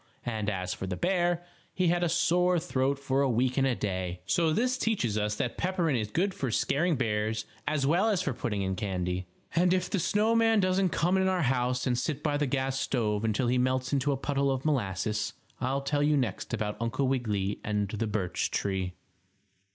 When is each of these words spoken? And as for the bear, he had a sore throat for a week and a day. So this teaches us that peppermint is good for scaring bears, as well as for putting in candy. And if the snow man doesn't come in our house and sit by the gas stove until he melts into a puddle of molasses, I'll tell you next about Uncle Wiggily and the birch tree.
And 0.25 0.49
as 0.49 0.73
for 0.73 0.87
the 0.87 0.95
bear, 0.95 1.45
he 1.75 1.89
had 1.89 2.03
a 2.03 2.09
sore 2.09 2.57
throat 2.57 2.97
for 2.97 3.21
a 3.21 3.29
week 3.29 3.55
and 3.57 3.67
a 3.67 3.75
day. 3.75 4.21
So 4.25 4.51
this 4.51 4.75
teaches 4.79 5.15
us 5.15 5.35
that 5.35 5.59
peppermint 5.59 5.99
is 5.99 6.09
good 6.09 6.33
for 6.33 6.49
scaring 6.49 6.95
bears, 6.95 7.45
as 7.67 7.85
well 7.85 8.09
as 8.09 8.23
for 8.23 8.33
putting 8.33 8.63
in 8.63 8.75
candy. 8.75 9.27
And 9.55 9.75
if 9.75 9.91
the 9.91 9.99
snow 9.99 10.33
man 10.35 10.59
doesn't 10.59 10.89
come 10.89 11.17
in 11.17 11.27
our 11.27 11.43
house 11.43 11.85
and 11.85 11.95
sit 11.99 12.23
by 12.23 12.37
the 12.37 12.47
gas 12.47 12.79
stove 12.79 13.23
until 13.23 13.45
he 13.45 13.59
melts 13.59 13.93
into 13.93 14.11
a 14.11 14.17
puddle 14.17 14.49
of 14.49 14.65
molasses, 14.65 15.33
I'll 15.59 15.81
tell 15.81 16.01
you 16.01 16.17
next 16.17 16.51
about 16.51 16.77
Uncle 16.81 17.07
Wiggily 17.07 17.59
and 17.63 17.87
the 17.89 18.07
birch 18.07 18.49
tree. 18.49 18.93